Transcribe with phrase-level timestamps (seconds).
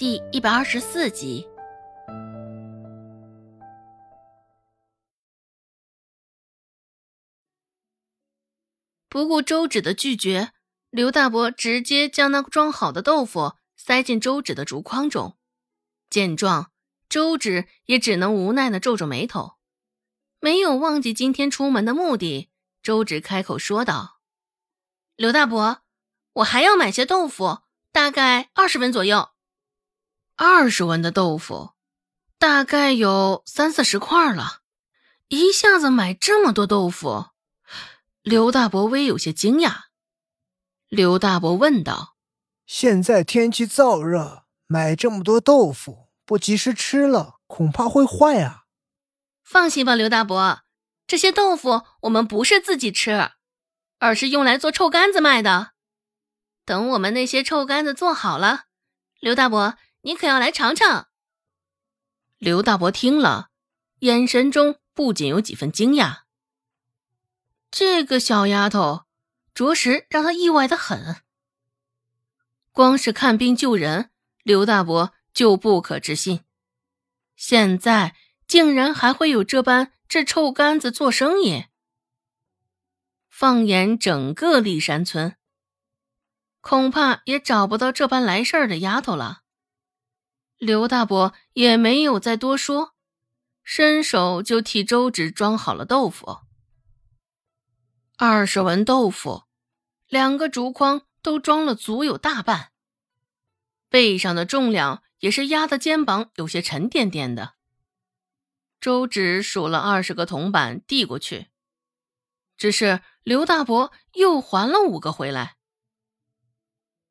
[0.00, 1.46] 第一百二十四集。
[9.10, 10.52] 不顾周芷的拒绝，
[10.88, 15.36] 刘大伯直接将那装好的豆腐塞进周芷的竹筐中。
[16.08, 16.72] 见状，
[17.10, 19.58] 周芷也只能无奈的皱皱眉头，
[20.40, 22.48] 没有忘记今天出门的目的。
[22.82, 24.20] 周芷开口说道
[25.16, 25.82] ：“刘大伯，
[26.32, 27.58] 我还要买些豆腐，
[27.92, 29.29] 大概二十文左右。
[30.42, 31.72] 二十文的豆腐，
[32.38, 34.60] 大概有三四十块了。
[35.28, 37.26] 一下子买这么多豆腐。”
[38.24, 39.80] 刘大伯微有些惊讶。
[40.88, 42.16] 刘大伯问道
[42.64, 48.62] ：“现在天气燥热，买这么多豆腐，不及时吃了，恐怕会坏啊。”
[49.44, 50.62] 放心吧，刘大伯，
[51.06, 53.32] 这些豆腐我们不是自己吃，
[53.98, 55.72] 而是用来做臭干子卖的。
[56.64, 58.64] 等我们那些臭干子做好了，
[59.18, 61.08] 刘大伯，你可要来尝尝。
[62.38, 63.50] 刘大伯听了，
[64.00, 66.22] 眼神中不仅有几分惊讶。
[67.70, 69.04] 这个小丫头，
[69.52, 71.16] 着实让他意外的很。
[72.72, 74.10] 光是看病救人，
[74.42, 76.44] 刘大伯就不可置信，
[77.36, 81.66] 现在竟然还会有这般这臭干子做生意。
[83.28, 85.36] 放眼整个立山村，
[86.60, 89.39] 恐怕也找不到这般来事儿的丫头了。
[90.60, 92.94] 刘大伯也没有再多说，
[93.64, 96.40] 伸手就替周芷装好了豆腐。
[98.18, 99.44] 二十文豆腐，
[100.06, 102.72] 两个竹筐都装了足有大半，
[103.88, 107.54] 背上的重量也是压得肩膀有些沉甸甸的。
[108.78, 111.46] 周芷数了二十个铜板递过去，
[112.58, 115.56] 只是刘大伯又还了五个回来。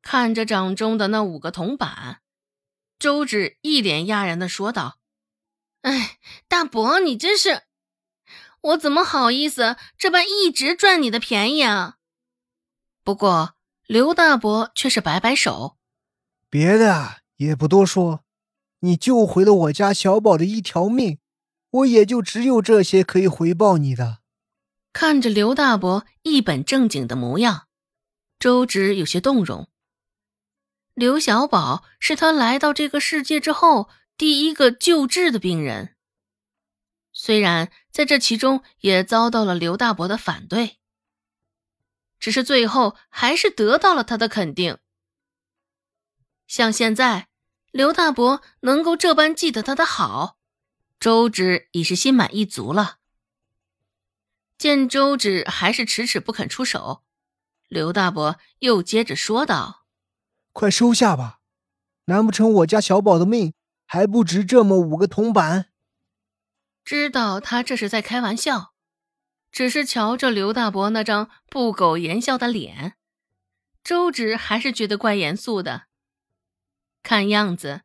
[0.00, 2.22] 看着掌中的那五个铜板，
[3.04, 4.96] 周芷一脸讶然的说道
[5.82, 7.64] ：“哎，大伯，你真是……”
[8.72, 11.98] 我怎么好意思这般一直赚你的便宜啊？
[13.02, 13.56] 不过
[13.86, 15.76] 刘大伯却是摆摆手，
[16.48, 18.24] 别的也不多说，
[18.78, 21.18] 你救回了我家小宝的一条命，
[21.68, 24.20] 我也就只有这些可以回报你的。
[24.94, 27.66] 看着刘大伯一本正经的模样，
[28.38, 29.68] 周芷有些动容。
[30.94, 35.96] 刘小宝是他来到这个世界之后第一个救治的病人。
[37.12, 40.78] 虽然在这其中也遭到了刘大伯的反对，
[42.18, 44.78] 只是最后还是得到了他的肯定。
[46.46, 47.28] 像现在
[47.72, 50.38] 刘大伯能够这般记得他的好，
[51.00, 52.98] 周芷已是心满意足了。
[54.56, 57.04] 见周芷还是迟迟不肯出手，
[57.68, 59.83] 刘大伯又接着说道
[60.54, 61.40] ：“快收下吧，
[62.04, 63.54] 难不成我家小宝的命
[63.84, 65.66] 还不值这么五个铜板？”
[66.84, 68.72] 知道他这是在开玩笑，
[69.50, 72.94] 只是瞧着刘大伯那张不苟言笑的脸，
[73.82, 75.86] 周芷还是觉得怪严肃的。
[77.02, 77.82] 看样子，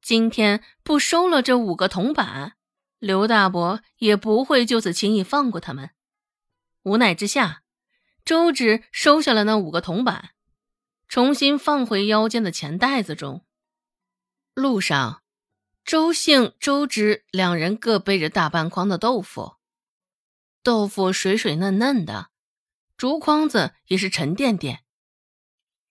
[0.00, 2.52] 今天不收了这五个铜板，
[3.00, 5.90] 刘大伯也不会就此轻易放过他们。
[6.84, 7.62] 无奈之下，
[8.24, 10.30] 周芷收下了那五个铜板，
[11.14, 13.46] 重新放回腰间的钱袋子中。
[14.52, 15.22] 路上。
[15.84, 19.54] 周兴、周芷两人各背着大半筐的豆腐，
[20.64, 22.30] 豆腐水水嫩嫩的，
[22.96, 24.82] 竹筐子也是沉甸甸。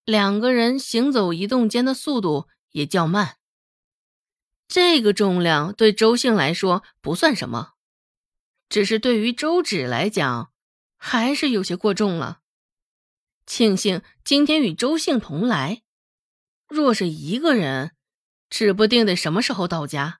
[0.03, 3.37] 两个人行走移动间的速度也较慢。
[4.67, 7.75] 这个重量对周兴来说不算什么，
[8.67, 10.51] 只是对于周芷来讲，
[10.97, 12.41] 还是有些过重了。
[13.45, 15.83] 庆幸今天与周兴同来，
[16.67, 17.95] 若是一个人。
[18.49, 20.19] 指不定得什么时候到家。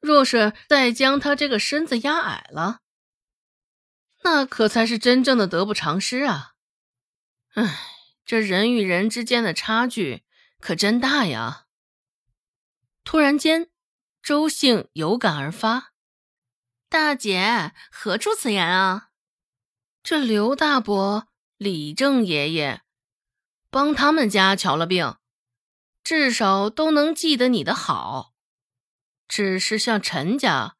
[0.00, 2.80] 若是再将他这个身子压矮了，
[4.24, 6.54] 那可才是真正的得不偿失啊！
[7.52, 7.78] 唉，
[8.24, 10.24] 这人与人之间的差距
[10.60, 11.66] 可真大呀！
[13.04, 13.68] 突然间，
[14.22, 15.92] 周兴有感而发
[16.88, 19.10] ：“大姐，何出此言啊？
[20.02, 21.28] 这刘大伯、
[21.62, 22.82] 李正爷爷
[23.70, 25.16] 帮他们家瞧了病。”
[26.04, 28.34] 至少都能记得你的好，
[29.28, 30.74] 只是像陈家，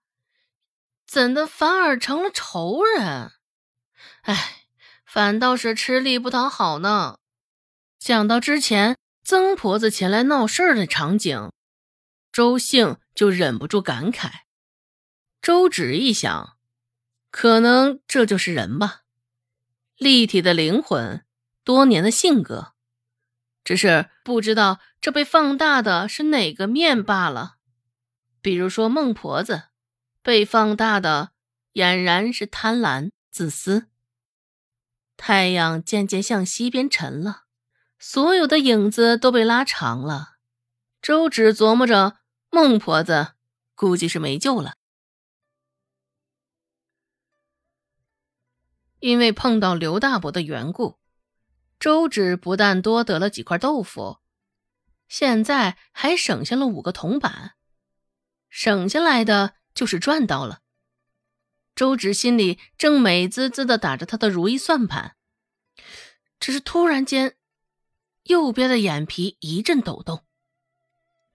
[1.06, 3.31] 怎的反而成了仇人？
[4.23, 4.67] 哎，
[5.06, 7.19] 反倒是吃力不讨好呢。
[8.00, 11.52] 想到之前曾婆子前来闹事儿的场景，
[12.32, 14.29] 周兴就忍不住感慨。
[15.40, 16.58] 周芷一想，
[17.31, 19.01] 可能这就是人吧，
[20.02, 21.25] 立体的灵魂，
[21.64, 22.72] 多年的性格。
[23.64, 27.54] 只是不知道这被放大的是哪个面罢了。
[28.43, 29.69] 比如说孟婆子，
[30.20, 31.31] 被放大的
[31.75, 33.87] 俨然是贪婪、自私。
[35.16, 37.44] 太阳渐渐向西边沉了，
[38.00, 40.32] 所有的影子都被拉长了。
[41.00, 42.16] 周芷琢磨着，
[42.50, 43.34] 孟婆子
[43.76, 44.75] 估计是没救了。
[49.02, 50.96] 因为碰到刘大伯的缘故，
[51.81, 54.19] 周芷不但多得了几块豆腐，
[55.08, 57.54] 现在还省下了五个铜板。
[58.49, 60.60] 省下来的就是赚到了。
[61.75, 65.16] 周芷心里正美滋滋的打着他的如意算盘，
[66.38, 67.37] 只是突然间，
[68.22, 70.25] 右边的眼皮一阵抖动，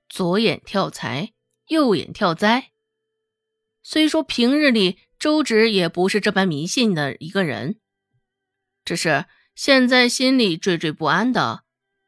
[0.08, 1.34] 左眼跳财，
[1.68, 2.72] 右眼跳灾。
[3.84, 7.80] 虽说平日里周芷也不是这般迷信的一个人，
[8.84, 9.26] 只是
[9.56, 11.64] 现在心里惴惴不安的，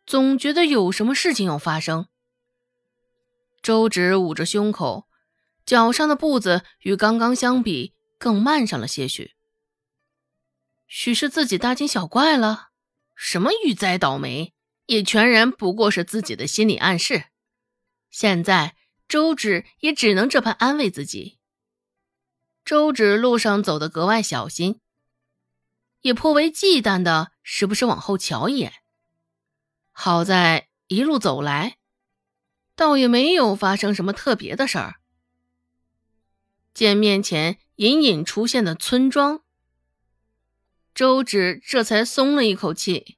[0.05, 2.07] 总觉得有什么事情要发生。
[3.61, 5.07] 周芷捂着胸口，
[5.65, 7.93] 脚上的步子与刚刚相比。
[8.21, 9.31] 更慢上了些许，
[10.87, 12.71] 许是自己大惊小怪了。
[13.15, 14.53] 什么遇灾倒霉，
[14.87, 17.27] 也全然不过是自己的心理暗示。
[18.09, 18.75] 现在
[19.07, 21.38] 周芷也只能这般安慰自己。
[22.63, 24.79] 周芷路上走得格外小心，
[26.01, 28.73] 也颇为忌惮的，时不时往后瞧一眼。
[29.91, 31.77] 好在一路走来，
[32.75, 34.95] 倒也没有发生什么特别的事儿。
[36.73, 37.59] 见面前。
[37.79, 39.41] 隐隐出现的村庄，
[40.93, 43.17] 周芷这才松了一口气。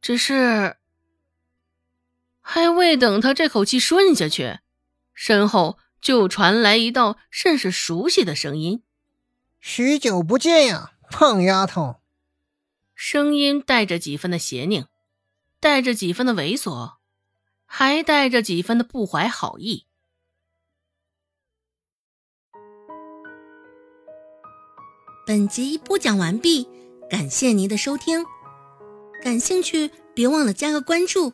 [0.00, 0.78] 只是，
[2.40, 4.60] 还未等他这口气顺下去，
[5.12, 8.82] 身后就传来一道甚是熟悉的声音
[9.58, 11.96] ：“许久不见呀，胖丫头。”
[12.94, 14.84] 声音带着几分的邪佞，
[15.60, 16.96] 带着几分的猥琐，
[17.64, 19.86] 还带着几分的不怀好意。
[25.26, 26.68] 本集播讲完毕，
[27.08, 28.26] 感谢您的收听。
[29.22, 31.32] 感兴趣，别忘了加个关注，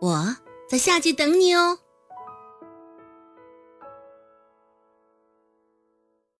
[0.00, 0.36] 我
[0.66, 1.80] 在下集等你哦。